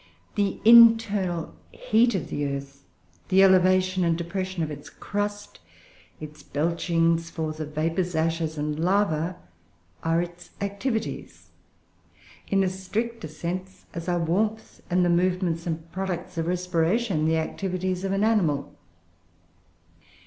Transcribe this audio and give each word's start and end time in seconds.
The 0.33 0.59
internal 0.65 1.53
heat 1.71 2.15
of 2.15 2.29
the 2.29 2.43
earth, 2.47 2.83
the 3.29 3.43
elevation 3.43 4.03
and 4.03 4.17
depression 4.17 4.63
of 4.63 4.71
its 4.71 4.89
crust, 4.89 5.59
its 6.19 6.41
belchings 6.41 7.29
forth 7.29 7.59
of 7.59 7.75
vapours, 7.75 8.15
ashes, 8.15 8.57
and 8.57 8.79
lava, 8.79 9.35
are 10.03 10.19
its 10.23 10.49
activities, 10.59 11.49
in 12.47 12.63
as 12.63 12.81
strict 12.83 13.23
a 13.25 13.27
sense 13.27 13.85
as 13.93 14.09
are 14.09 14.17
warmth 14.17 14.81
and 14.89 15.05
the 15.05 15.09
movements 15.11 15.67
and 15.67 15.91
products 15.91 16.35
of 16.35 16.47
respiration 16.47 17.25
the 17.27 17.37
activities 17.37 18.03
of 18.03 18.11
an 18.11 18.23
animal. 18.23 18.73